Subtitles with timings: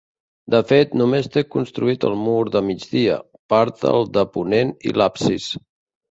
[0.53, 3.17] De fet, només té construït el mur de migdia,
[3.55, 5.47] part del de ponent i l'absis.